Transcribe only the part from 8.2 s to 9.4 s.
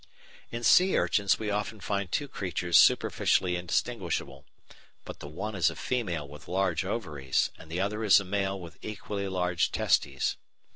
male with equally